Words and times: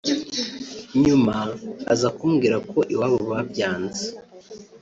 nyuma 1.03 1.35
aza 1.93 2.09
kumbwira 2.17 2.57
ko 2.69 2.77
iwabo 2.93 3.19
babyanze 3.31 4.05